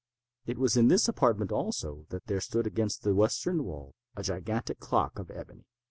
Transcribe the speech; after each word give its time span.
It 0.47 0.57
was 0.57 0.75
in 0.75 0.87
this 0.87 1.07
apartment, 1.07 1.51
also, 1.51 2.07
that 2.09 2.25
there 2.25 2.41
stood 2.41 2.65
against 2.65 3.03
the 3.03 3.13
western 3.13 3.63
wall, 3.63 3.93
a 4.15 4.23
gigantic 4.23 4.79
clock 4.79 5.19
of 5.19 5.29
ebony. 5.29 5.67